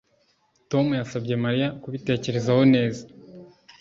[0.71, 3.03] Tom yasabye Mariya kubitekerezaho neza